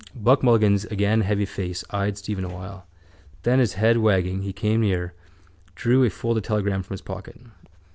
Buck 0.15 0.41
Mulligan's 0.41 0.85
again 0.85 1.21
heavy 1.21 1.45
face 1.45 1.83
eyed 1.91 2.17
Stephen 2.17 2.43
awhile. 2.43 2.87
Then, 3.43 3.59
his 3.59 3.73
head 3.75 3.97
wagging, 3.97 4.41
he 4.41 4.51
came 4.51 4.81
near, 4.81 5.13
drew 5.75 6.03
a 6.03 6.09
folded 6.09 6.43
telegram 6.43 6.81
from 6.81 6.95
his 6.95 7.01
pocket. 7.01 7.39